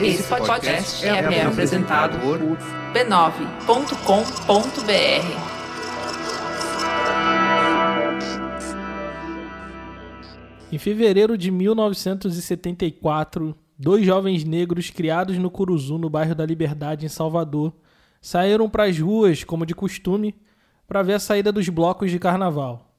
[0.00, 2.38] Esse podcast é, é apresentado por
[2.92, 3.90] b9.com.br.
[10.70, 17.08] Em fevereiro de 1974, dois jovens negros criados no Curuzu, no bairro da Liberdade, em
[17.08, 17.72] Salvador,
[18.20, 20.34] saíram para as ruas, como de costume,
[20.86, 22.94] para ver a saída dos blocos de carnaval.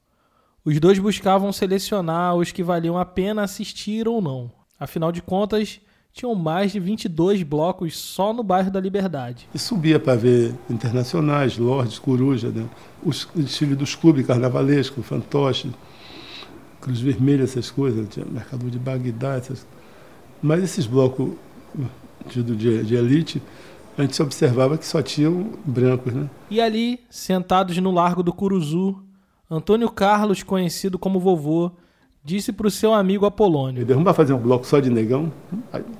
[0.64, 4.50] Os dois buscavam selecionar os que valiam a pena assistir ou não.
[4.80, 5.80] Afinal de contas,
[6.18, 9.48] tinham mais de 22 blocos só no bairro da Liberdade.
[9.54, 12.66] E subia para ver internacionais, Lordes, Coruja, né?
[13.04, 15.70] os desfiles dos clubes carnavalescos, fantoche,
[16.80, 19.64] Cruz Vermelha, essas coisas, tinha Mercador de Bagdá, essas...
[20.42, 21.30] mas esses blocos
[22.26, 23.40] de, de, de elite,
[23.96, 26.12] a gente observava que só tinham brancos.
[26.12, 26.28] Né?
[26.50, 29.00] E ali, sentados no Largo do Curuzu,
[29.48, 31.70] Antônio Carlos, conhecido como vovô,
[32.24, 33.86] disse para o seu amigo Apolônio.
[34.02, 35.32] Vai fazer um bloco só de negão?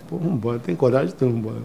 [0.08, 1.12] Pô, vamos tem coragem?
[1.14, 1.62] Então vamos.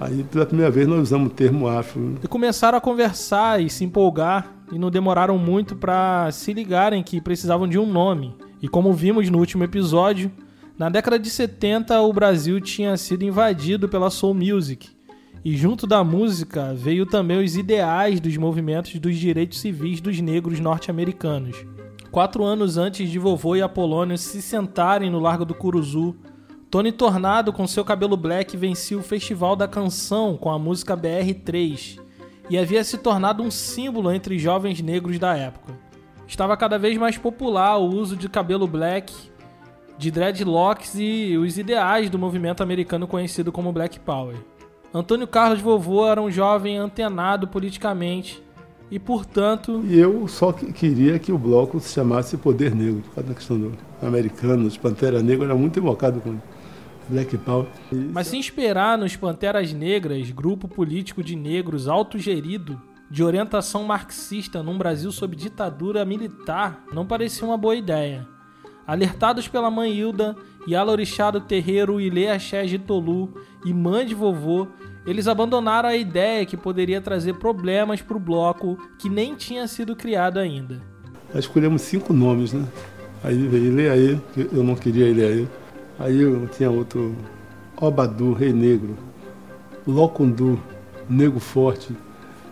[0.00, 2.00] Aí, pela primeira vez, nós usamos o termo afro.
[2.00, 2.16] Né?
[2.24, 7.20] E começaram a conversar e se empolgar, e não demoraram muito para se ligarem que
[7.20, 8.34] precisavam de um nome.
[8.62, 10.32] E como vimos no último episódio,
[10.78, 14.88] na década de 70 o Brasil tinha sido invadido pela soul music.
[15.44, 20.60] E junto da música veio também os ideais dos movimentos dos direitos civis dos negros
[20.60, 21.56] norte-americanos.
[22.10, 26.16] Quatro anos antes de vovô e Apolônio se sentarem no Largo do Curuzu,
[26.70, 31.98] Tony Tornado, com seu cabelo black, vencia o Festival da Canção com a música BR3
[32.48, 35.76] e havia se tornado um símbolo entre jovens negros da época.
[36.28, 39.12] Estava cada vez mais popular o uso de cabelo black,
[39.98, 44.36] de dreadlocks e os ideais do movimento americano conhecido como Black Power.
[44.94, 48.40] Antônio Carlos Vovô era um jovem antenado politicamente
[48.88, 49.82] e, portanto.
[49.84, 53.58] E eu só queria que o bloco se chamasse Poder Negro, por causa da questão
[53.58, 56.38] do americano, de Pantera Negra, era muito invocado com
[57.10, 57.66] Black Power.
[57.92, 57.94] E...
[57.94, 62.80] Mas se inspirar nos Panteras Negras, grupo político de negros autogerido,
[63.10, 68.26] de orientação marxista num Brasil sob ditadura militar, não parecia uma boa ideia.
[68.86, 70.36] Alertados pela mãe Hilda,
[70.68, 73.34] Yalorixá do Terreiro, Ilê Axé de Tolu
[73.64, 74.68] e mãe de vovô,
[75.06, 79.96] eles abandonaram a ideia que poderia trazer problemas para o bloco que nem tinha sido
[79.96, 80.80] criado ainda.
[81.32, 82.66] Nós escolhemos cinco nomes, né?
[83.22, 85.32] Aí veio Ileaê, que eu não queria Ileaê.
[85.32, 85.48] Aí
[86.08, 87.14] eu tinha outro,
[87.80, 88.96] Obadu, Rei Negro,
[89.86, 90.58] Locundu,
[91.08, 91.94] Nego Forte,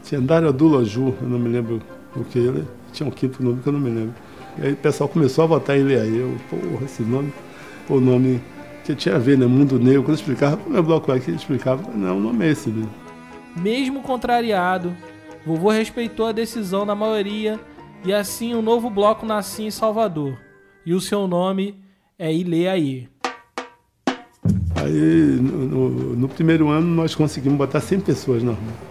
[0.02, 1.80] tinha Dário Adulaju, eu não me lembro
[2.14, 4.14] o que ele, tinha um quinto nome que eu não me lembro.
[4.58, 7.32] E aí o pessoal começou a votar em Ileaê, eu, porra, esse nome,
[7.88, 8.40] o nome
[8.84, 9.46] que tinha a ver, né?
[9.46, 10.02] Mundo Negro.
[10.02, 12.70] Quando eu explicava, como é bloco aqui, explicava, não, o nome é esse.
[12.70, 12.88] Né?
[13.56, 14.96] Mesmo contrariado,
[15.44, 17.60] vovô respeitou a decisão da maioria
[18.04, 20.38] e assim o um novo bloco nascia em Salvador.
[20.86, 21.78] E o seu nome
[22.18, 23.08] é Ileaê.
[24.82, 28.88] Aí, no, no, primeiro ano, nós conseguimos botar 100 pessoas na rua.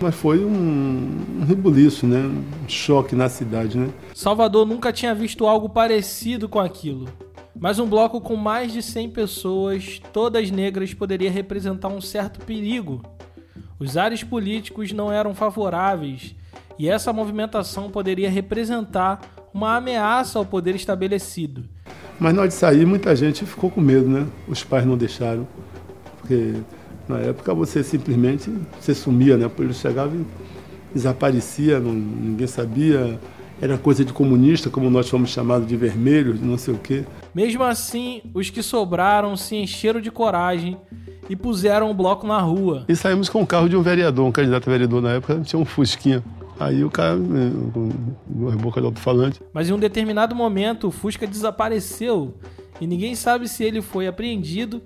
[0.00, 2.18] Mas foi um, um rebuliço, né?
[2.18, 3.88] Um choque na cidade, né?
[4.14, 7.08] Salvador nunca tinha visto algo parecido com aquilo.
[7.58, 13.02] Mas um bloco com mais de 100 pessoas, todas negras, poderia representar um certo perigo.
[13.78, 16.34] Os ares políticos não eram favoráveis
[16.78, 19.20] e essa movimentação poderia representar
[19.52, 21.64] uma ameaça ao poder estabelecido.
[22.18, 24.26] Mas na hora de sair, muita gente ficou com medo, né?
[24.48, 25.46] Os pais não deixaram.
[26.18, 26.54] Porque
[27.08, 28.50] na época você simplesmente
[28.80, 29.46] você sumia, né?
[29.46, 30.24] A polícia chegava e
[30.94, 33.18] desaparecia, não, ninguém sabia
[33.60, 37.04] era coisa de comunista, como nós fomos chamados de vermelhos, de não sei o quê.
[37.34, 40.76] Mesmo assim, os que sobraram se encheram de coragem
[41.28, 42.84] e puseram o bloco na rua.
[42.88, 45.58] E saímos com o carro de um vereador, um candidato a vereador na época, tinha
[45.58, 46.22] um Fusquinha.
[46.58, 49.40] Aí o cara, no reboca de alto-falante.
[49.52, 52.34] Mas em um determinado momento, o Fusca desapareceu
[52.80, 54.82] e ninguém sabe se ele foi apreendido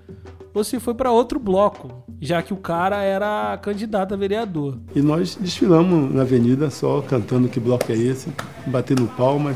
[0.53, 4.77] ou se foi para outro bloco, já que o cara era candidato a vereador.
[4.93, 8.29] E nós desfilamos na avenida só cantando que bloco é esse,
[8.67, 9.55] batendo palmas.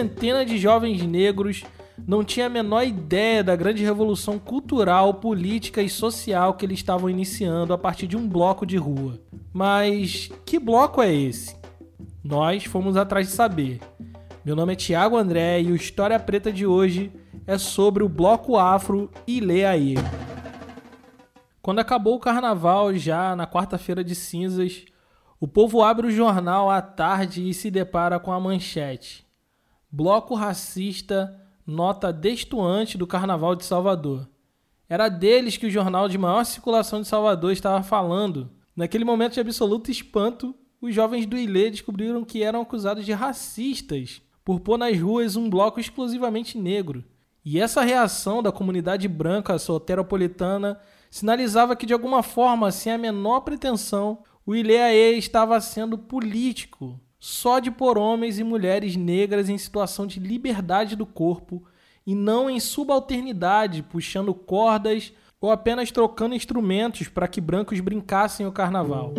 [0.00, 1.62] Centena de jovens negros
[2.06, 7.10] não tinha a menor ideia da grande revolução cultural, política e social que eles estavam
[7.10, 9.20] iniciando a partir de um bloco de rua.
[9.52, 11.54] Mas que bloco é esse?
[12.24, 13.78] Nós fomos atrás de saber.
[14.42, 17.12] Meu nome é Tiago André e o História Preta de hoje
[17.46, 19.96] é sobre o Bloco Afro e Lê aí.
[21.60, 24.86] Quando acabou o carnaval, já na quarta-feira de cinzas,
[25.42, 29.29] O povo abre o jornal à tarde e se depara com a manchete:
[29.92, 34.28] Bloco racista nota destoante do Carnaval de Salvador.
[34.88, 38.50] Era deles que o jornal de maior circulação de Salvador estava falando.
[38.76, 44.22] Naquele momento de absoluto espanto, os jovens do Ilê descobriram que eram acusados de racistas
[44.44, 47.04] por pôr nas ruas um bloco exclusivamente negro.
[47.44, 50.78] E essa reação da comunidade branca soteropolitana
[51.10, 57.58] sinalizava que, de alguma forma, sem a menor pretensão, o Ileaê estava sendo político, só
[57.58, 61.62] de pôr homens e mulheres negras em situação de liberdade do corpo
[62.06, 68.52] e não em subalternidade, puxando cordas ou apenas trocando instrumentos para que brancos brincassem o
[68.52, 69.12] carnaval.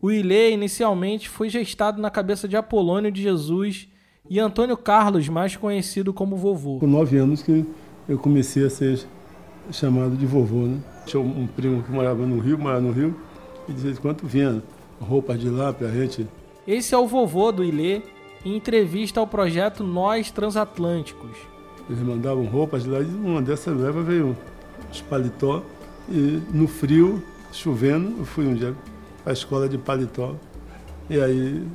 [0.00, 3.88] O Ilê inicialmente foi gestado na cabeça de Apolônio de Jesus
[4.30, 6.78] e Antônio Carlos, mais conhecido como vovô.
[6.78, 7.66] Com nove anos que
[8.08, 9.06] eu comecei a ser
[9.70, 10.78] chamado de vovô, né?
[11.06, 13.14] Tinha um primo que morava no Rio, morava no Rio,
[13.68, 14.62] e de vez em quando vinha
[15.00, 16.26] roupas de lá pra gente.
[16.66, 18.02] Esse é o vovô do Ilê,
[18.44, 21.36] em entrevista ao projeto Nós Transatlânticos.
[21.88, 24.36] Eles mandavam roupas de lá e uma dessas leva veio
[24.90, 25.62] uns paletó
[26.08, 27.22] e no frio,
[27.52, 28.74] chovendo, eu fui um dia
[29.24, 30.34] a escola de paletó.
[31.08, 31.66] E aí,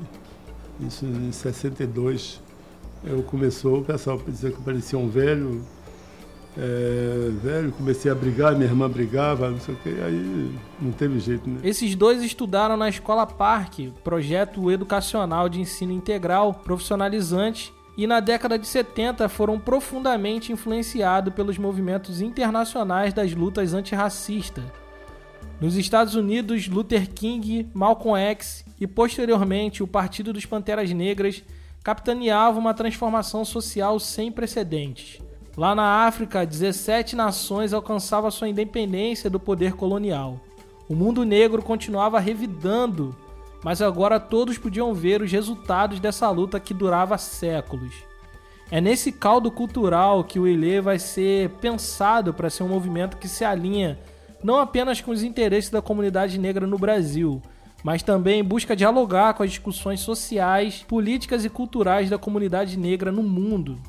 [0.80, 2.42] isso em 62,
[3.04, 5.62] eu começou, o pessoal dizia que parecia um velho,
[6.58, 11.20] é, velho, comecei a brigar, minha irmã brigava, não sei o que, aí não teve
[11.20, 11.60] jeito, né?
[11.64, 18.58] Esses dois estudaram na Escola Parque, projeto educacional de ensino integral profissionalizante, e na década
[18.58, 24.64] de 70 foram profundamente influenciados pelos movimentos internacionais das lutas antirracistas.
[25.62, 31.44] Nos Estados Unidos, Luther King, Malcolm X e posteriormente o Partido dos Panteras Negras
[31.84, 35.23] capitaneavam uma transformação social sem precedentes.
[35.56, 40.40] Lá na África, 17 nações alcançavam sua independência do poder colonial.
[40.90, 43.16] O mundo negro continuava revidando,
[43.64, 47.94] mas agora todos podiam ver os resultados dessa luta que durava séculos.
[48.72, 53.28] É nesse caldo cultural que o Ilê vai ser pensado para ser um movimento que
[53.28, 54.00] se alinha
[54.44, 57.40] não apenas com os interesses da comunidade negra no Brasil,
[57.84, 63.22] mas também busca dialogar com as discussões sociais, políticas e culturais da comunidade negra no
[63.22, 63.80] mundo.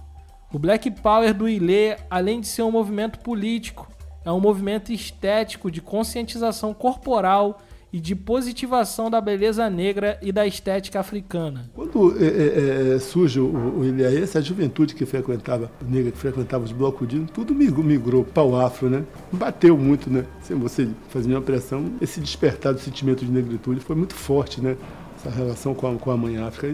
[0.54, 3.88] O Black Power do Ilê, além de ser um movimento político,
[4.24, 7.60] é um movimento estético de conscientização corporal
[7.92, 11.68] e de positivação da beleza negra e da estética africana.
[11.74, 16.62] Quando é, é, é surge o, o Ilhaê, essa juventude que frequentava, negra que frequentava
[16.62, 19.02] os blocos de tudo migrou, migrou para o afro, né?
[19.32, 20.24] Bateu muito, né?
[20.40, 24.76] Sem você fazer uma pressão, esse despertar do sentimento de negritude foi muito forte, né?
[25.16, 26.68] Essa relação com a, com a mãe África.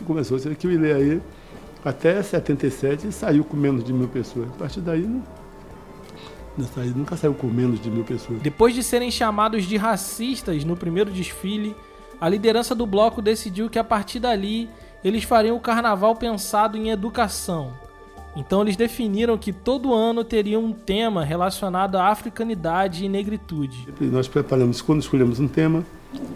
[0.00, 1.18] E começou a ser que o Ilhaê,
[1.86, 4.48] até 77, saiu com menos de mil pessoas.
[4.48, 5.22] A partir daí, não
[6.96, 8.40] nunca saiu com menos de mil pessoas.
[8.40, 11.76] Depois de serem chamados de racistas no primeiro desfile,
[12.20, 14.68] a liderança do bloco decidiu que a partir dali
[15.04, 17.72] eles fariam o carnaval pensado em educação.
[18.34, 23.86] Então eles definiram que todo ano teria um tema relacionado à africanidade e negritude.
[24.00, 25.84] Nós preparamos, quando escolhemos um tema,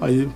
[0.01, 0.29] aí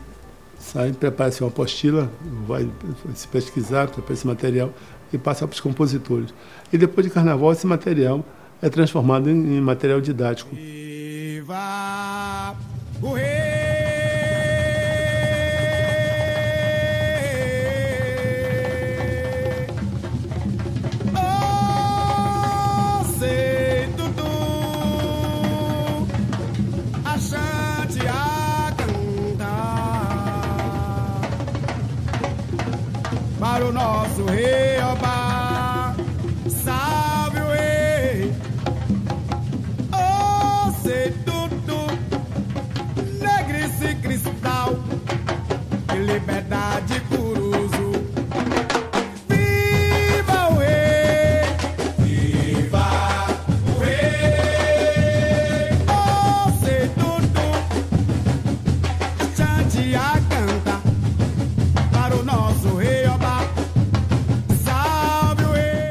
[0.64, 2.10] sai, prepara-se uma apostila,
[2.46, 2.68] vai
[3.14, 4.72] se pesquisar, prepara esse material
[5.12, 6.32] e passa para os compositores.
[6.72, 8.24] E depois de carnaval, esse material
[8.62, 10.54] é transformado em, material didático.
[10.54, 12.54] Viva
[13.02, 13.53] o rei!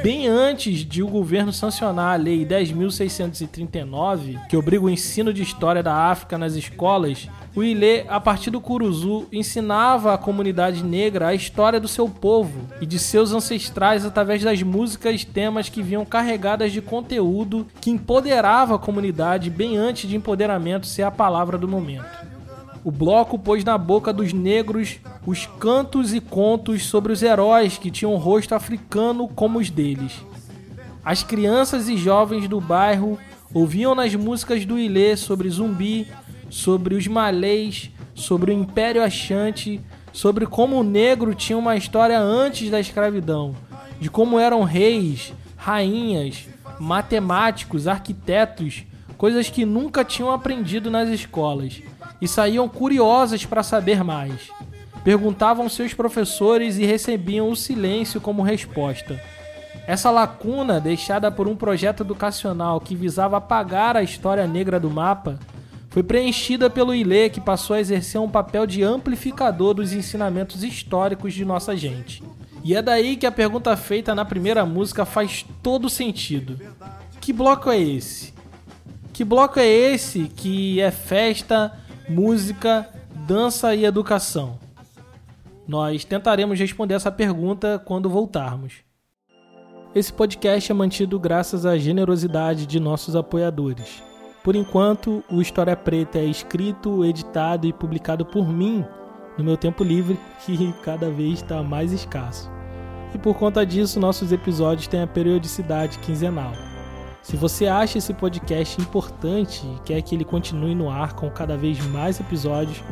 [0.03, 5.81] Bem antes de o governo sancionar a Lei 10.639, que obriga o ensino de história
[5.81, 11.33] da África nas escolas, o Ilê, a partir do Curuzu, ensinava a comunidade negra a
[11.33, 16.03] história do seu povo e de seus ancestrais através das músicas e temas que vinham
[16.03, 21.65] carregadas de conteúdo que empoderava a comunidade bem antes de empoderamento ser a palavra do
[21.65, 22.32] momento.
[22.83, 27.89] O bloco pôs na boca dos negros os cantos e contos sobre os heróis que
[27.89, 30.21] tinham um rosto africano como os deles.
[31.03, 33.17] As crianças e jovens do bairro
[33.53, 36.07] ouviam nas músicas do Ilê sobre zumbi,
[36.49, 39.79] sobre os malês, sobre o Império Achante,
[40.11, 43.55] sobre como o negro tinha uma história antes da escravidão,
[43.99, 46.47] de como eram reis, rainhas,
[46.79, 48.83] matemáticos, arquitetos,
[49.17, 51.81] coisas que nunca tinham aprendido nas escolas,
[52.23, 54.49] e saíam curiosas para saber mais.
[55.03, 59.19] Perguntavam seus professores e recebiam o silêncio como resposta.
[59.85, 65.37] Essa lacuna, deixada por um projeto educacional que visava apagar a história negra do mapa,
[65.89, 71.33] foi preenchida pelo ILE, que passou a exercer um papel de amplificador dos ensinamentos históricos
[71.33, 72.23] de nossa gente.
[72.63, 76.57] E é daí que a pergunta feita na primeira música faz todo sentido.
[77.19, 78.33] Que bloco é esse?
[79.11, 82.89] Que bloco é esse que é festa, música,
[83.27, 84.59] dança e educação?
[85.67, 88.75] Nós tentaremos responder essa pergunta quando voltarmos.
[89.95, 94.03] Esse podcast é mantido graças à generosidade de nossos apoiadores.
[94.43, 98.83] Por enquanto, o História Preta é escrito, editado e publicado por mim
[99.37, 102.51] no meu tempo livre, que cada vez está mais escasso.
[103.13, 106.51] E por conta disso, nossos episódios têm a periodicidade quinzenal.
[107.23, 111.55] Se você acha esse podcast importante e quer que ele continue no ar com cada
[111.55, 112.83] vez mais episódios,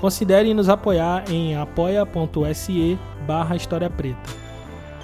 [0.00, 4.28] considere nos apoiar em apoia.se barra História Preta.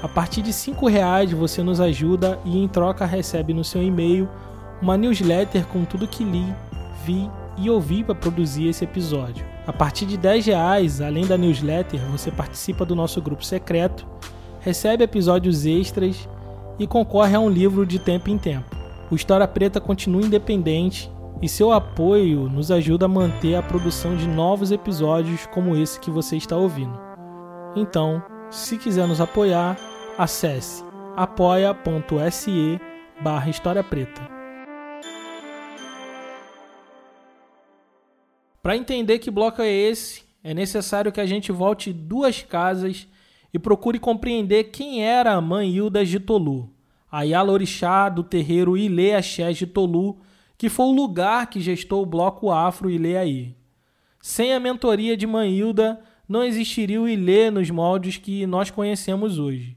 [0.02, 4.28] A partir de R$ reais você nos ajuda e em troca recebe no seu e-mail
[4.82, 6.52] uma newsletter com tudo que li,
[7.04, 9.46] vi e ouvi para produzir esse episódio.
[9.64, 14.04] A partir de R$ reais, além da newsletter, você participa do nosso grupo secreto,
[14.61, 16.28] recebe episódios extras
[16.78, 18.75] e concorre a um livro de tempo em tempo.
[19.11, 24.26] O História Preta continua independente e seu apoio nos ajuda a manter a produção de
[24.26, 26.99] novos episódios como esse que você está ouvindo.
[27.76, 29.76] Então, se quiser nos apoiar,
[30.16, 30.83] acesse
[31.16, 32.80] apoia.se
[33.21, 34.37] barra História Preta.
[38.62, 43.06] Para entender que bloco é esse, é necessário que a gente volte duas casas
[43.56, 46.70] e procure compreender quem era a mãe Hilda de Tolu,
[47.10, 50.18] a Yalorixá do terreiro Ilê Axé de Tolu,
[50.58, 53.56] que foi o lugar que gestou o bloco afro Ilê aí.
[54.20, 55.98] Sem a mentoria de mãe Hilda,
[56.28, 59.75] não existiria o Ilê nos moldes que nós conhecemos hoje.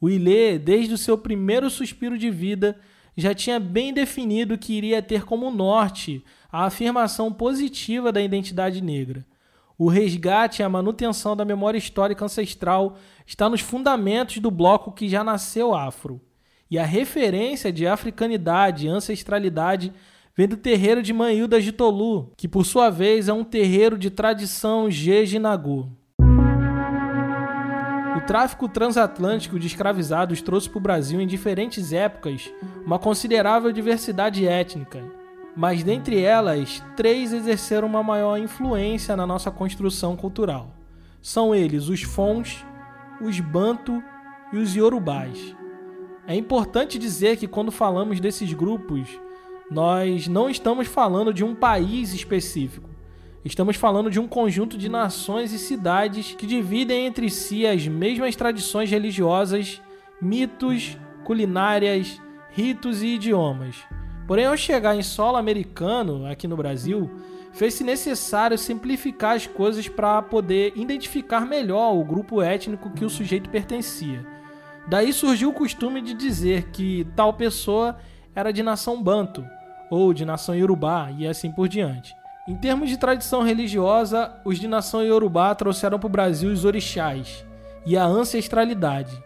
[0.00, 2.78] O Ilê, desde o seu primeiro suspiro de vida,
[3.16, 6.22] já tinha bem definido que iria ter como norte
[6.52, 9.26] a afirmação positiva da identidade negra.
[9.80, 15.08] O resgate e a manutenção da memória histórica ancestral está nos fundamentos do bloco que
[15.08, 16.20] já nasceu afro.
[16.68, 19.92] E a referência de africanidade e ancestralidade
[20.36, 24.10] vem do terreiro de Manhilda de Tolu, que por sua vez é um terreiro de
[24.10, 25.86] tradição Jeje-Nagô.
[28.16, 32.52] O tráfico transatlântico de escravizados trouxe para o Brasil em diferentes épocas
[32.84, 35.04] uma considerável diversidade étnica,
[35.58, 40.70] mas dentre elas, três exerceram uma maior influência na nossa construção cultural.
[41.20, 42.64] São eles os Fons,
[43.20, 44.00] os Banto
[44.52, 45.56] e os Yorubás.
[46.28, 49.08] É importante dizer que quando falamos desses grupos,
[49.68, 52.88] nós não estamos falando de um país específico.
[53.44, 58.36] Estamos falando de um conjunto de nações e cidades que dividem entre si as mesmas
[58.36, 59.82] tradições religiosas,
[60.22, 63.74] mitos, culinárias, ritos e idiomas.
[64.28, 67.10] Porém, ao chegar em solo americano, aqui no Brasil,
[67.54, 73.48] fez-se necessário simplificar as coisas para poder identificar melhor o grupo étnico que o sujeito
[73.48, 74.24] pertencia.
[74.86, 77.96] Daí surgiu o costume de dizer que tal pessoa
[78.34, 79.42] era de nação banto,
[79.90, 82.14] ou de nação iorubá e assim por diante.
[82.46, 87.46] Em termos de tradição religiosa, os de nação iorubá trouxeram para o Brasil os orixás
[87.86, 89.18] e a ancestralidade.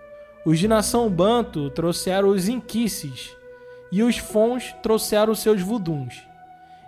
[0.46, 3.41] Os de nação banto trouxeram os inquices
[3.92, 6.26] e os fons trouxeram seus vuduns.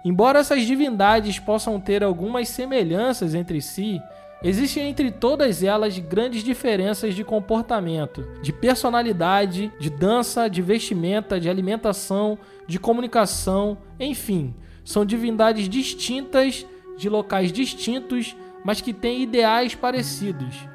[0.05, 4.03] Embora essas divindades possam ter algumas semelhanças entre si,
[4.45, 11.49] Existem entre todas elas grandes diferenças de comportamento, de personalidade, de dança, de vestimenta, de
[11.49, 16.67] alimentação, de comunicação, enfim, são divindades distintas,
[16.99, 20.69] de locais distintos, mas que têm ideais parecidos.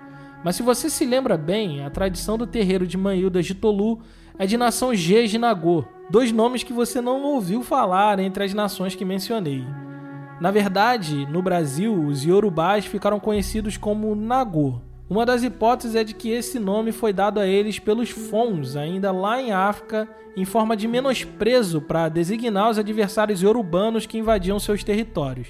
[0.43, 4.01] Mas se você se lembra bem, a tradição do terreiro de Manhildas de Tolu
[4.39, 4.91] é de nação
[5.37, 9.65] Nagô, dois nomes que você não ouviu falar entre as nações que mencionei.
[10.39, 14.79] Na verdade, no Brasil, os iorubás ficaram conhecidos como Nagô.
[15.09, 19.11] Uma das hipóteses é de que esse nome foi dado a eles pelos Fons, ainda
[19.11, 24.85] lá em África, em forma de menosprezo para designar os adversários iorubanos que invadiam seus
[24.85, 25.49] territórios.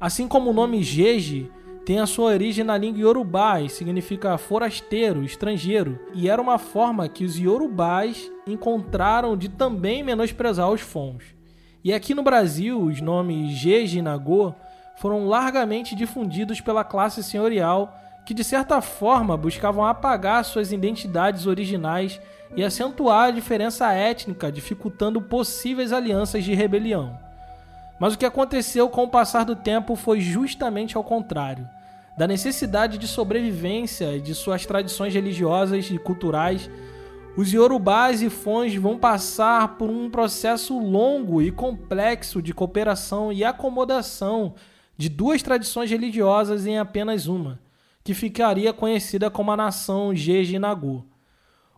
[0.00, 1.50] Assim como o nome Jeje
[1.86, 7.08] tem a sua origem na língua iorubá e significa forasteiro, estrangeiro, e era uma forma
[7.08, 11.22] que os iorubás encontraram de também menosprezar os fons.
[11.84, 14.52] E aqui no Brasil, os nomes Jeje e Nagô
[14.96, 22.20] foram largamente difundidos pela classe senhorial que de certa forma buscavam apagar suas identidades originais
[22.56, 27.16] e acentuar a diferença étnica, dificultando possíveis alianças de rebelião.
[28.00, 31.75] Mas o que aconteceu com o passar do tempo foi justamente ao contrário.
[32.16, 36.70] Da necessidade de sobrevivência de suas tradições religiosas e culturais,
[37.36, 43.44] os iorubás e fons vão passar por um processo longo e complexo de cooperação e
[43.44, 44.54] acomodação
[44.96, 47.60] de duas tradições religiosas em apenas uma,
[48.02, 51.04] que ficaria conhecida como a nação Jeje Nagu.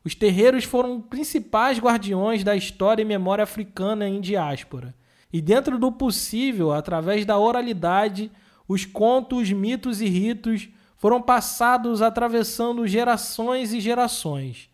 [0.04, 4.94] Os terreiros foram principais guardiões da história e memória africana em diáspora.
[5.32, 8.30] E dentro do possível, através da oralidade,
[8.68, 14.68] os contos, mitos e ritos foram passados atravessando gerações e gerações.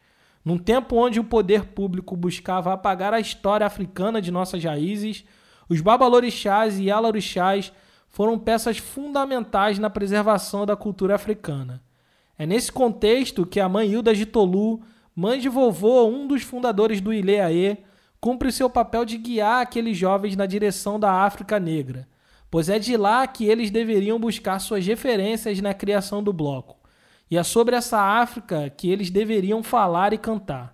[0.44, 5.24] Num tempo onde o poder público buscava apagar a história africana de nossas raízes,
[5.68, 7.72] os babalorixás e alorixás
[8.08, 11.82] foram peças fundamentais na preservação da cultura africana.
[12.38, 14.82] É nesse contexto que a mãe Hilda de Tolu,
[15.14, 17.78] mãe de vovô, um dos fundadores do Ileaê,
[18.20, 22.08] cumpre seu papel de guiar aqueles jovens na direção da África Negra,
[22.54, 26.78] pois é de lá que eles deveriam buscar suas referências na criação do bloco.
[27.28, 30.72] E é sobre essa África que eles deveriam falar e cantar.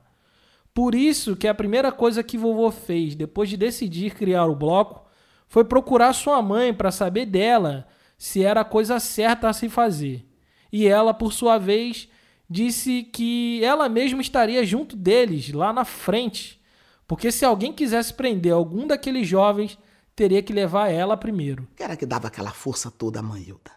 [0.74, 5.08] Por isso que a primeira coisa que vovô fez depois de decidir criar o bloco
[5.48, 10.28] foi procurar sua mãe para saber dela se era a coisa certa a se fazer.
[10.70, 12.10] E ela, por sua vez,
[12.46, 16.60] disse que ela mesma estaria junto deles lá na frente,
[17.08, 19.78] porque se alguém quisesse prender algum daqueles jovens,
[20.20, 21.66] teria que levar ela primeiro.
[21.74, 23.70] Que era que dava aquela força toda a mãe Hilda?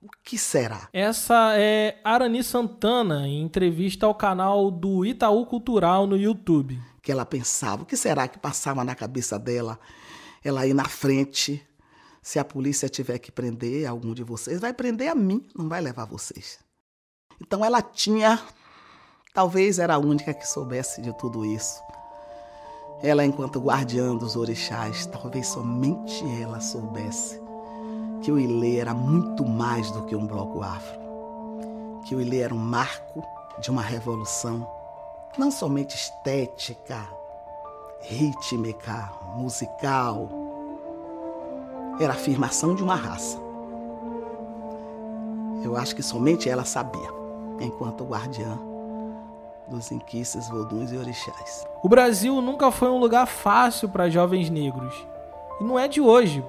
[0.00, 0.88] O que será?
[0.92, 6.80] Essa é Arani Santana em entrevista ao canal do Itaú Cultural no YouTube.
[7.02, 9.80] Que ela pensava, o que será que passava na cabeça dela
[10.44, 11.60] ela ir na frente.
[12.22, 15.80] Se a polícia tiver que prender algum de vocês, vai prender a mim, não vai
[15.80, 16.60] levar vocês.
[17.40, 18.40] Então ela tinha,
[19.34, 21.82] talvez era a única que soubesse de tudo isso.
[23.04, 27.38] Ela, enquanto guardiã dos orixás, talvez somente ela soubesse
[28.22, 30.98] que o Ilê era muito mais do que um bloco afro.
[32.06, 33.22] Que o Ilê era um marco
[33.58, 34.66] de uma revolução,
[35.36, 37.06] não somente estética,
[38.00, 40.26] rítmica, musical.
[42.00, 43.36] Era a afirmação de uma raça.
[45.62, 47.10] Eu acho que somente ela sabia,
[47.60, 48.58] enquanto guardiã
[49.68, 51.66] dos inquices, voduns e orixás.
[51.82, 54.94] O Brasil nunca foi um lugar fácil para jovens negros.
[55.60, 56.44] E não é de hoje.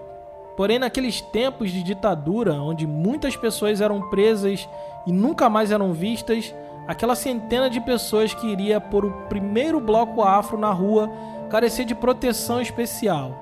[0.58, 4.67] Porém, naqueles tempos de ditadura, onde muitas pessoas eram presas
[5.06, 6.54] e nunca mais eram vistas,
[6.88, 11.12] aquela centena de pessoas que iria por o primeiro bloco afro na rua
[11.49, 13.34] carecia de proteção especial.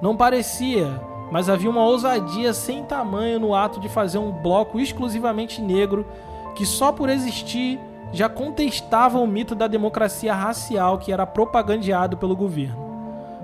[0.00, 1.00] Não parecia,
[1.30, 6.06] mas havia uma ousadia sem tamanho no ato de fazer um bloco exclusivamente negro
[6.54, 7.78] que só por existir
[8.12, 12.86] já contestava o mito da democracia racial que era propagandeado pelo governo.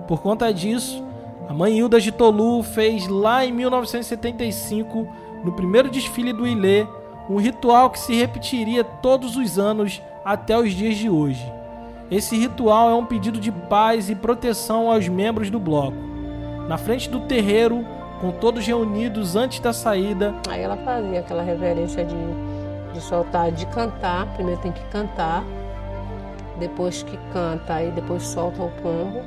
[0.07, 1.05] Por conta disso,
[1.49, 5.07] a mãe Hilda de Tolu fez lá em 1975,
[5.45, 6.87] no primeiro desfile do Ilê,
[7.29, 11.53] um ritual que se repetiria todos os anos até os dias de hoje.
[12.11, 15.97] Esse ritual é um pedido de paz e proteção aos membros do bloco.
[16.69, 17.85] Na frente do terreiro,
[18.21, 20.35] com todos reunidos antes da saída.
[20.49, 22.15] Aí ela fazia aquela reverência de,
[22.93, 24.27] de soltar, de cantar.
[24.35, 25.45] Primeiro tem que cantar,
[26.59, 29.21] depois que canta, aí depois solta o pombo.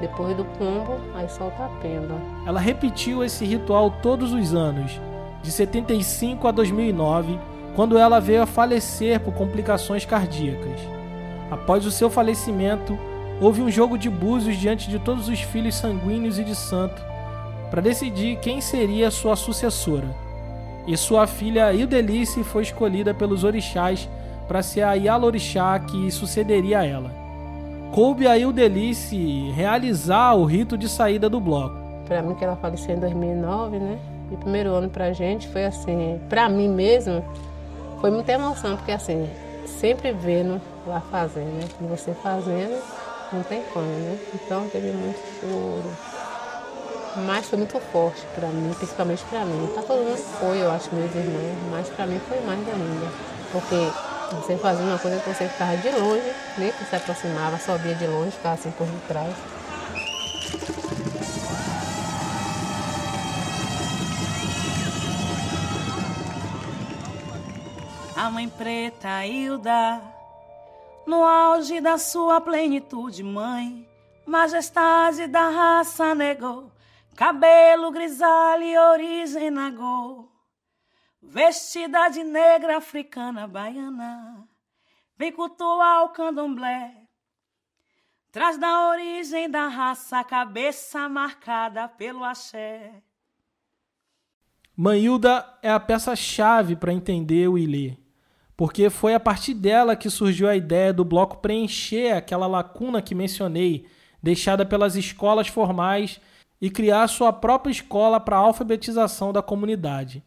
[0.00, 2.14] Depois do pombo, aí solta a pemba.
[2.46, 5.00] Ela repetiu esse ritual todos os anos,
[5.42, 7.38] de 75 a 2009,
[7.74, 10.80] quando ela veio a falecer por complicações cardíacas.
[11.50, 12.98] Após o seu falecimento,
[13.40, 17.02] houve um jogo de búzios diante de todos os filhos sanguíneos e de santo
[17.70, 20.27] para decidir quem seria sua sucessora.
[20.88, 24.08] E sua filha Ildelice foi escolhida pelos orixás
[24.48, 27.10] para ser a Yalorixá que sucederia a ela.
[27.92, 31.76] Coube a Ildelice realizar o rito de saída do bloco.
[32.06, 33.98] Para mim que ela faleceu em 2009, né?
[34.30, 37.22] E o primeiro ano pra gente foi assim, para mim mesmo,
[38.00, 39.28] foi muita emoção, porque assim,
[39.66, 41.68] sempre vendo lá fazendo, né?
[41.90, 42.82] Você fazendo,
[43.30, 44.18] não tem como, né?
[44.34, 46.17] Então teve muito choro.
[47.16, 49.66] Mas foi muito forte para mim, principalmente para mim.
[49.74, 53.12] Para todo mundo foi, eu acho, meus irmãos, mas para mim foi mais ainda.
[53.50, 53.90] Porque
[54.36, 57.94] você fazia uma coisa que você ficava de longe, nem que se aproximava, só via
[57.94, 59.34] de longe, ficava assim por detrás.
[68.28, 70.02] a mãe preta Hilda,
[71.06, 73.88] no auge da sua plenitude, mãe,
[74.26, 76.70] majestade da raça negou,
[77.18, 80.28] cabelo grisalho origem nagô,
[81.20, 84.48] vestida de negra africana baiana,
[85.16, 86.94] vem cultuar o candomblé,
[88.30, 93.02] traz da origem da raça cabeça marcada pelo axé.
[94.76, 97.96] Manhilda é a peça-chave para entender o Ilê,
[98.56, 103.12] porque foi a partir dela que surgiu a ideia do bloco preencher aquela lacuna que
[103.12, 103.88] mencionei,
[104.22, 106.20] deixada pelas escolas formais,
[106.60, 110.22] e criar sua própria escola para a alfabetização da comunidade.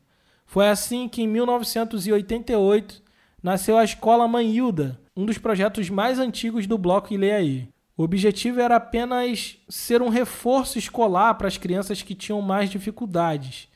[0.46, 3.02] Foi assim que, em 1988,
[3.42, 7.70] nasceu a Escola Manhilda, um dos projetos mais antigos do bloco Ileaí.
[7.98, 13.72] O objetivo era apenas ser um reforço escolar para as crianças que tinham mais dificuldades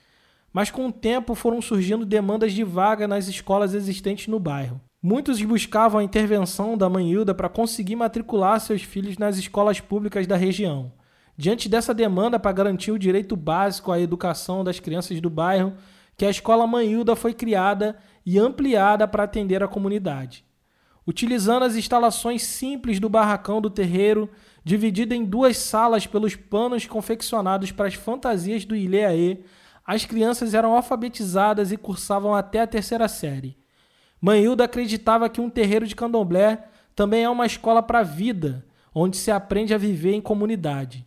[0.56, 4.80] mas com o tempo foram surgindo demandas de vaga nas escolas existentes no bairro.
[5.04, 10.26] Muitos buscavam a intervenção da mãe Hilda para conseguir matricular seus filhos nas escolas públicas
[10.26, 10.94] da região.
[11.38, 15.74] Diante dessa demanda para garantir o direito básico à educação das crianças do bairro,
[16.16, 20.46] que a escola Mãe Hilda foi criada e ampliada para atender a comunidade.
[21.06, 24.30] Utilizando as instalações simples do barracão do terreiro,
[24.64, 29.40] dividida em duas salas pelos panos confeccionados para as fantasias do Ileaê,
[29.86, 33.58] as crianças eram alfabetizadas e cursavam até a terceira série.
[34.20, 39.18] Manhilda acreditava que um terreiro de candomblé também é uma escola para a vida, onde
[39.18, 41.06] se aprende a viver em comunidade.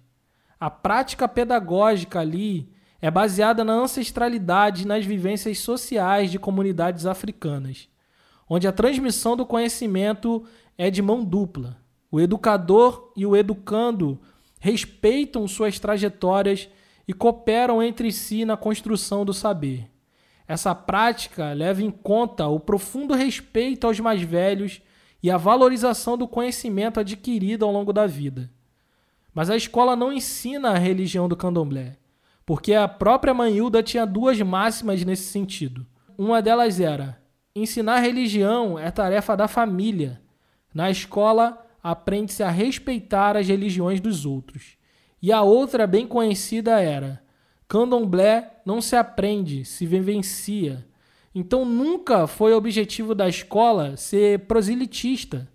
[0.60, 2.68] A prática pedagógica ali
[3.00, 7.88] é baseada na ancestralidade e nas vivências sociais de comunidades africanas,
[8.48, 10.44] onde a transmissão do conhecimento
[10.76, 11.76] é de mão dupla.
[12.10, 14.18] O educador e o educando
[14.58, 16.68] respeitam suas trajetórias
[17.06, 19.88] e cooperam entre si na construção do saber.
[20.48, 24.82] Essa prática leva em conta o profundo respeito aos mais velhos
[25.22, 28.50] e a valorização do conhecimento adquirido ao longo da vida.
[29.34, 31.96] Mas a escola não ensina a religião do candomblé,
[32.44, 35.86] porque a própria Manhilda tinha duas máximas nesse sentido.
[36.16, 37.20] Uma delas era:
[37.54, 40.20] ensinar religião é tarefa da família.
[40.74, 44.76] Na escola, aprende-se a respeitar as religiões dos outros.
[45.20, 47.22] E a outra bem conhecida era:
[47.68, 50.86] Candomblé não se aprende, se vivencia.
[51.34, 55.48] Então nunca foi objetivo da escola ser proselitista.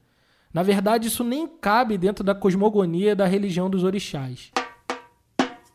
[0.53, 4.51] Na verdade, isso nem cabe dentro da cosmogonia da religião dos orixás.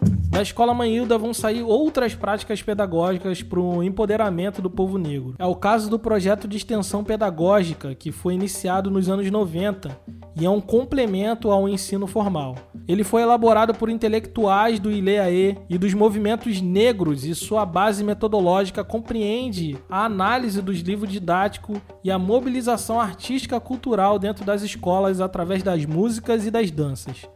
[0.00, 5.34] Da escola Manhilda vão sair outras práticas pedagógicas para o empoderamento do povo negro.
[5.36, 9.98] É o caso do projeto de extensão pedagógica, que foi iniciado nos anos 90
[10.40, 12.54] e é um complemento ao ensino formal.
[12.86, 18.84] Ele foi elaborado por intelectuais do ILEAE e dos movimentos negros e sua base metodológica
[18.84, 25.64] compreende a análise dos livros didáticos e a mobilização artística cultural dentro das escolas através
[25.64, 27.28] das músicas e das danças.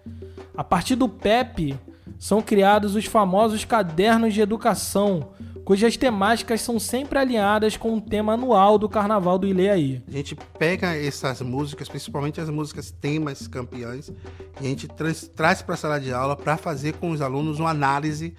[0.57, 1.75] A partir do PEP,
[2.18, 5.31] são criados os famosos cadernos de educação,
[5.64, 10.03] cujas temáticas são sempre alinhadas com o tema anual do Carnaval do Ileaí.
[10.07, 14.11] A gente pega essas músicas, principalmente as músicas temas campeãs,
[14.61, 17.61] e a gente traz, traz para a sala de aula para fazer com os alunos
[17.61, 18.35] uma análise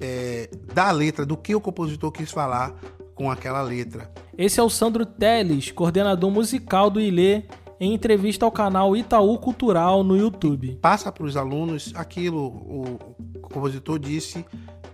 [0.00, 2.74] é, da letra, do que o compositor quis falar
[3.14, 4.10] com aquela letra.
[4.36, 7.42] Esse é o Sandro Teles, coordenador musical do Ilê,
[7.82, 10.78] em entrevista ao canal Itaú Cultural no YouTube.
[10.80, 12.96] Passa para os alunos aquilo, o
[13.42, 14.46] compositor disse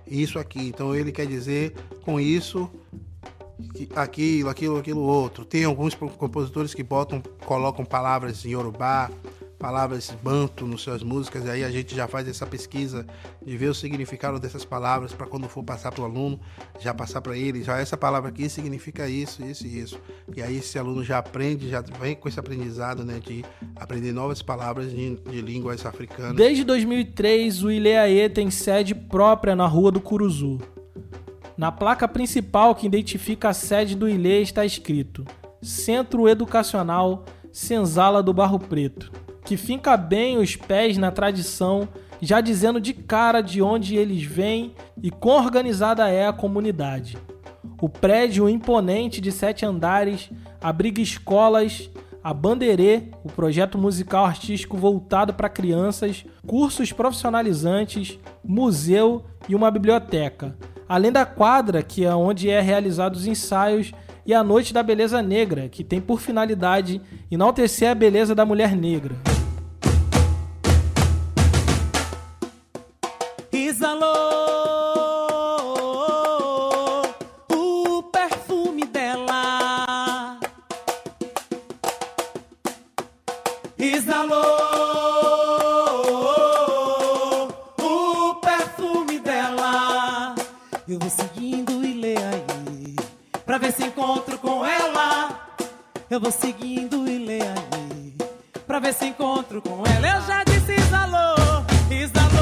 [0.07, 2.66] isso aqui, então ele quer dizer com isso
[3.94, 5.44] aquilo, aquilo, aquilo outro.
[5.44, 9.11] Tem alguns compositores que botam, colocam palavras em Yorubá,
[9.59, 13.05] palavras banto nas suas músicas, e aí a gente já faz essa pesquisa
[13.44, 16.38] de ver o significado dessas palavras para quando for passar para o aluno,
[16.79, 20.01] já passar para ele, já essa palavra aqui significa isso, isso e isso.
[20.37, 23.44] E aí esse aluno já aprende, já vem com esse aprendizado, né, de
[23.75, 26.37] aprender novas palavras de, de línguas africanas.
[26.37, 30.59] Desde 2003, o Ileaê tem sede própria na Rua do Curuzu.
[31.57, 35.25] Na placa principal que identifica a sede do Ilê está escrito
[35.61, 39.11] Centro Educacional Senzala do Barro Preto
[39.49, 41.89] que finca bem os pés na tradição,
[42.21, 47.17] já dizendo de cara de onde eles vêm e quão organizada é a comunidade.
[47.81, 50.29] O prédio imponente de sete andares
[50.61, 51.89] abriga escolas,
[52.23, 60.55] a Bandeirê, o projeto musical artístico voltado para crianças, cursos profissionalizantes, museu e uma biblioteca.
[60.87, 63.95] Além da quadra, que é onde é realizados os ensaios,
[64.27, 68.77] e a Noite da Beleza Negra, que tem por finalidade enaltecer a beleza da mulher
[68.77, 69.17] negra.
[93.79, 95.49] Ver se encontro com ela.
[96.11, 98.14] Eu vou seguindo e leio aí.
[98.67, 100.17] Pra ver se encontro com ela.
[100.17, 101.37] Eu já disse Isalô,
[101.91, 102.38] Isalô.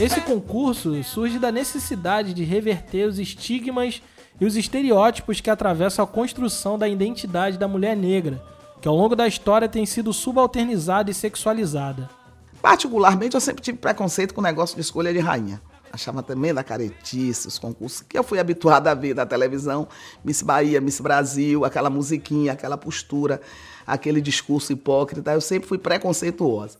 [0.00, 4.00] Esse concurso surge da necessidade de reverter os estigmas
[4.40, 8.42] e os estereótipos que atravessam a construção da identidade da mulher negra,
[8.80, 12.08] que ao longo da história tem sido subalternizada e sexualizada.
[12.60, 15.60] Particularmente, eu sempre tive preconceito com o negócio de escolha de rainha.
[15.92, 19.86] Achava também da caretice, os concursos que eu fui habituada a ver na televisão,
[20.24, 23.40] Miss Bahia, Miss Brasil, aquela musiquinha, aquela postura,
[23.86, 26.78] aquele discurso hipócrita, eu sempre fui preconceituosa.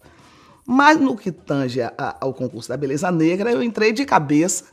[0.67, 4.65] Mas no que tange a, ao concurso da beleza negra, eu entrei de cabeça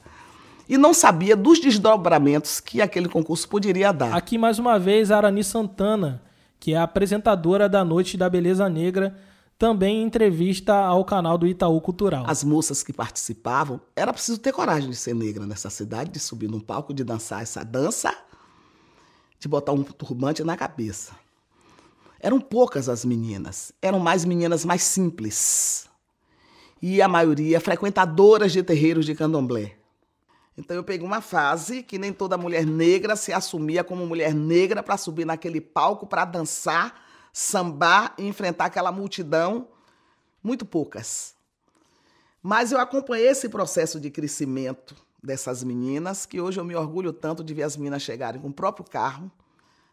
[0.69, 4.15] e não sabia dos desdobramentos que aquele concurso poderia dar.
[4.15, 6.21] Aqui mais uma vez a Arani Santana,
[6.59, 9.15] que é a apresentadora da Noite da Beleza Negra,
[9.59, 12.23] também em entrevista ao canal do Itaú Cultural.
[12.25, 16.49] As moças que participavam, era preciso ter coragem de ser negra nessa cidade, de subir
[16.49, 18.15] num palco, de dançar essa dança,
[19.37, 21.11] de botar um turbante na cabeça.
[22.21, 25.89] Eram poucas as meninas, eram mais meninas mais simples.
[26.81, 29.75] E a maioria frequentadoras de terreiros de candomblé.
[30.57, 34.81] Então eu peguei uma fase que nem toda mulher negra se assumia como mulher negra
[34.81, 39.67] para subir naquele palco para dançar, sambar e enfrentar aquela multidão.
[40.43, 41.35] Muito poucas.
[42.41, 47.43] Mas eu acompanhei esse processo de crescimento dessas meninas, que hoje eu me orgulho tanto
[47.43, 49.29] de ver as meninas chegarem com o próprio carro,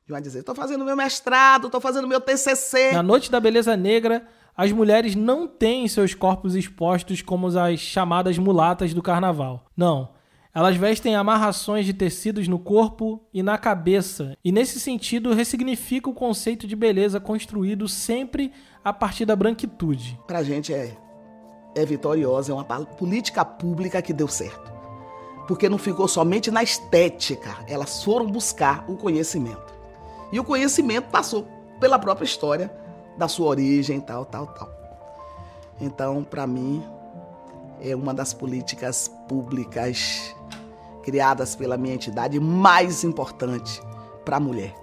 [0.07, 2.92] de uma dizer, estou fazendo meu mestrado, estou fazendo meu TCC.
[2.92, 8.38] Na Noite da Beleza Negra, as mulheres não têm seus corpos expostos como as chamadas
[8.38, 9.66] mulatas do carnaval.
[9.77, 10.16] Não.
[10.57, 16.14] Elas vestem amarrações de tecidos no corpo e na cabeça, e nesse sentido ressignifica o
[16.14, 18.51] conceito de beleza construído sempre
[18.83, 20.19] a partir da branquitude.
[20.27, 20.97] Pra gente é,
[21.75, 24.73] é vitoriosa, é uma política pública que deu certo.
[25.47, 29.75] Porque não ficou somente na estética, elas foram buscar o conhecimento.
[30.33, 31.47] E o conhecimento passou
[31.79, 32.75] pela própria história
[33.19, 34.71] da sua origem, tal, tal, tal.
[35.79, 36.83] Então, para mim,
[37.79, 40.35] é uma das políticas públicas
[41.07, 43.81] criadas pela minha entidade mais importante
[44.25, 44.75] para a mulher.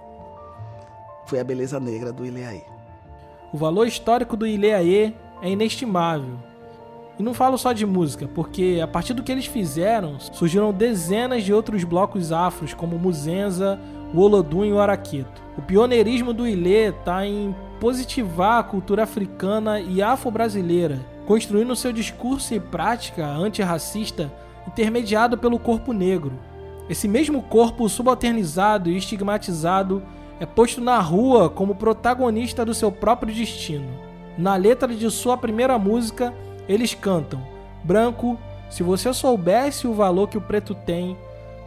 [1.26, 2.62] Foi a beleza negra do Ileaê.
[3.52, 6.38] O valor histórico do Ileaê é inestimável.
[7.18, 11.44] E não falo só de música, porque a partir do que eles fizeram, surgiram dezenas
[11.44, 13.78] de outros blocos afros, como Muzenza,
[14.14, 15.42] o Olodum e o Araqueto.
[15.58, 22.54] O pioneirismo do Ilê está em positivar a cultura africana e afro-brasileira, construindo seu discurso
[22.54, 24.32] e prática antirracista
[24.66, 26.32] intermediado pelo corpo negro.
[26.88, 30.02] Esse mesmo corpo subalternizado e estigmatizado
[30.38, 33.88] é posto na rua como protagonista do seu próprio destino.
[34.36, 36.34] Na letra de sua primeira música,
[36.68, 37.40] eles cantam:
[37.82, 41.16] Branco, se você soubesse o valor que o preto tem,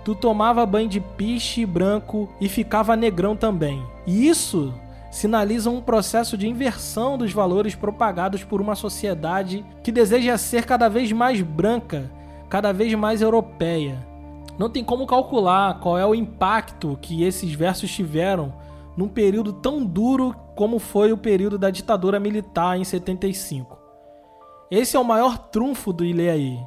[0.03, 3.83] tu tomava banho de piche branco e ficava negrão também.
[4.05, 4.73] E isso
[5.09, 10.89] sinaliza um processo de inversão dos valores propagados por uma sociedade que deseja ser cada
[10.89, 12.11] vez mais branca
[12.49, 14.05] cada vez mais europeia.
[14.57, 18.53] Não tem como calcular qual é o impacto que esses versos tiveram
[18.95, 23.77] num período tão duro como foi o período da ditadura militar em 75.
[24.71, 26.59] Esse é o maior trunfo do Ileaí.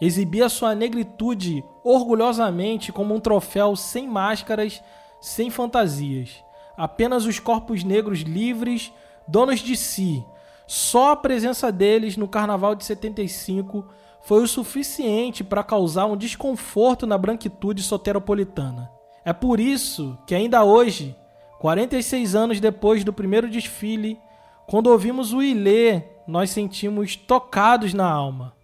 [0.00, 4.82] Exibir a sua negritude orgulhosamente como um troféu sem máscaras,
[5.20, 6.44] sem fantasias.
[6.76, 8.92] Apenas os corpos negros livres,
[9.26, 10.24] donos de si.
[10.66, 13.84] Só a presença deles no Carnaval de 75
[14.22, 18.90] foi o suficiente para causar um desconforto na branquitude soteropolitana.
[19.24, 21.14] É por isso que ainda hoje,
[21.58, 24.18] 46 anos depois do primeiro desfile,
[24.66, 28.54] quando ouvimos o Ilê, nós sentimos tocados na alma.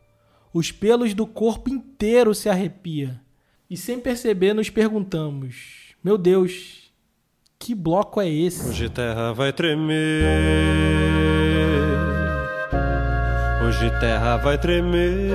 [0.52, 3.20] Os pelos do corpo inteiro se arrepia.
[3.68, 6.92] E sem perceber nos perguntamos: Meu Deus,
[7.58, 8.68] que bloco é esse?
[8.68, 11.25] Hoje terra vai tremer.
[13.76, 15.30] Hoje terra vai tremer.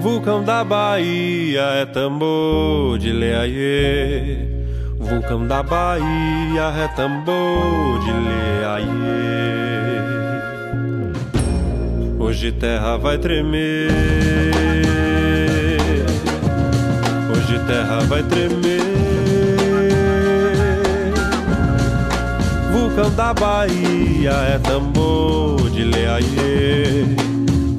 [0.00, 4.46] Vulcão da Bahia é tambor de leaiê.
[4.98, 8.88] Vulcão da Bahia é tambor de leaiê.
[12.18, 13.90] Hoje terra vai tremer.
[17.30, 18.81] Hoje terra vai tremer.
[22.94, 27.04] Vulcão da Bahia é tambor de leaiê.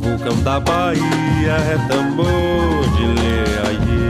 [0.02, 2.26] Vulcão da Bahia é tambor
[2.98, 4.08] de leaiê.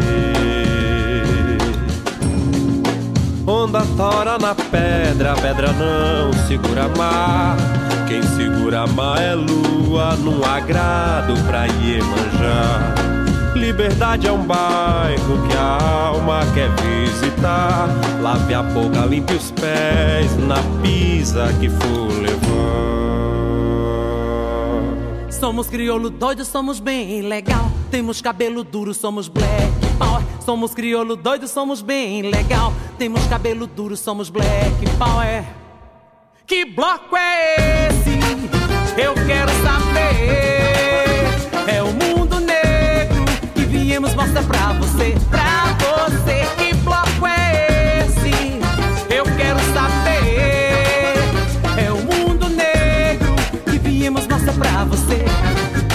[3.45, 7.57] Onda tora na pedra, a pedra não segura mar.
[8.07, 13.12] Quem segura mar é lua, num agrado pra Iemanjá.
[13.55, 17.87] Liberdade é um bairro que a alma quer visitar.
[18.21, 22.93] Lave a boca, limpe os pés na pisa que for levar.
[25.29, 27.69] Somos crioulo doido, somos bem legal.
[27.91, 30.23] Temos cabelo duro, somos black power.
[30.43, 32.73] Somos crioulo doido, somos bem legal.
[32.97, 35.43] Temos cabelo duro, somos black power.
[36.47, 38.19] Que bloco é esse?
[38.99, 40.73] Eu quero saber.
[41.67, 42.12] É o mundo
[43.93, 46.47] viemos mostrar pra você, pra você.
[46.57, 48.59] Que bloco é esse?
[49.13, 51.13] Eu quero saber.
[51.77, 53.35] É o mundo negro
[53.69, 55.23] que viemos mostrar pra você.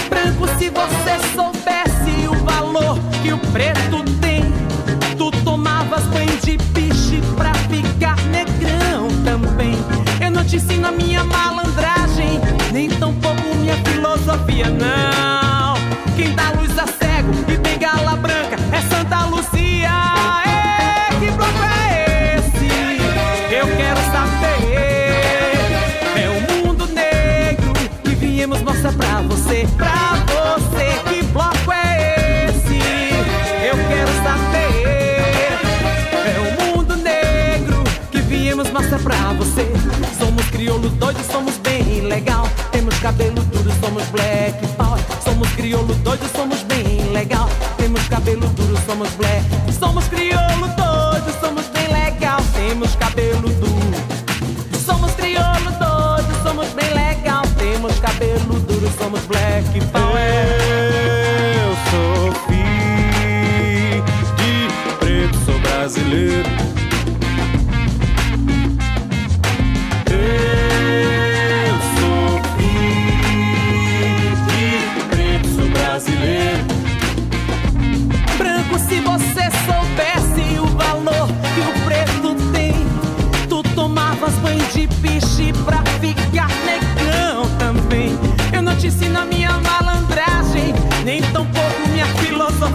[0.09, 4.45] Branco, se você soubesse o valor que o preto tem,
[5.17, 9.75] tu tomavas banho de piche pra ficar negrão também.
[10.21, 12.39] Eu não te ensino a minha malandragem,
[12.71, 15.28] nem tampouco minha filosofia, não.
[19.09, 19.89] Santa Lucia.
[20.45, 22.69] É, que bloco é esse?
[23.51, 25.57] Eu quero saber.
[26.15, 30.99] É o mundo negro que viemos mostrar pra você, pra você.
[31.09, 32.79] Que bloco é esse?
[33.65, 35.57] Eu quero saber.
[36.27, 39.65] É o mundo negro que viemos mostrar pra você.
[40.19, 42.47] Somos crioulo doido, somos bem legal.
[42.71, 44.99] Temos cabelo duro, somos black power.
[45.23, 47.49] Somos crioulo doido, somos bem legal.
[47.77, 48.07] Temos
[48.89, 49.45] somos black.
[49.79, 52.39] Somos crioulo doido, somos bem legal.
[52.55, 53.97] Temos cabelo duro.
[54.83, 57.43] Somos crioulo doido, somos bem legal.
[57.57, 60.17] Temos cabelo duro, somos black power.
[61.61, 64.03] Eu sou filho
[64.37, 66.68] de preto, sou brasileiro.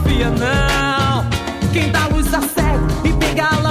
[0.05, 1.25] Filosofia, não.
[1.73, 3.64] Quem dá luz a cego e tem gala